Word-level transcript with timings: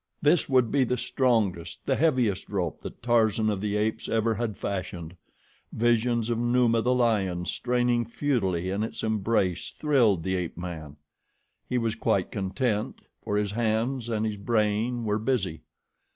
This 0.19 0.49
would 0.49 0.71
be 0.71 0.83
the 0.83 0.97
strongest, 0.97 1.85
the 1.85 1.95
heaviest 1.95 2.49
rope 2.49 2.79
that 2.79 3.03
Tarzan 3.03 3.51
of 3.51 3.61
the 3.61 3.77
Apes 3.77 4.09
ever 4.09 4.33
had 4.33 4.57
fashioned. 4.57 5.15
Visions 5.71 6.31
of 6.31 6.39
Numa, 6.39 6.81
the 6.81 6.91
lion, 6.95 7.45
straining 7.45 8.05
futilely 8.05 8.71
in 8.71 8.81
its 8.81 9.03
embrace 9.03 9.69
thrilled 9.69 10.23
the 10.23 10.35
ape 10.35 10.57
man. 10.57 10.95
He 11.69 11.77
was 11.77 11.93
quite 11.93 12.31
content, 12.31 13.01
for 13.23 13.37
his 13.37 13.51
hands 13.51 14.09
and 14.09 14.25
his 14.25 14.37
brain 14.37 15.03
were 15.05 15.19
busy. 15.19 15.61